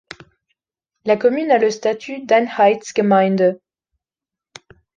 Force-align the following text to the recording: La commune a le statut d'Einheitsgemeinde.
La 1.05 1.15
commune 1.15 1.51
a 1.51 1.59
le 1.59 1.69
statut 1.69 2.25
d'Einheitsgemeinde. 2.25 3.61